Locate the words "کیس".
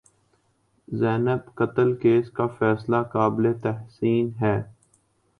1.95-2.31